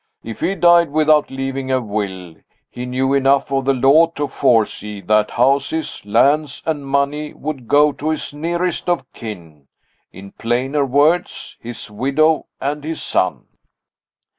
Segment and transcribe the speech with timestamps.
[0.23, 2.33] "If he died without leaving a will,
[2.71, 7.91] he knew enough of the law to foresee that houses, lands, and money would go
[7.91, 9.67] to his 'nearest of kin.'
[10.11, 13.45] In plainer words, his widow and his son."